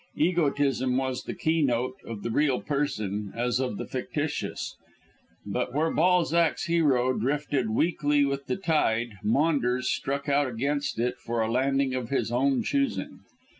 [0.17, 4.75] Egotism was the keynote of the real person as of the fictitious;
[5.45, 11.41] but where Balzac's hero drifted weakly with the tide, Maunders struck out against it for
[11.41, 13.19] a landing of his own choosing.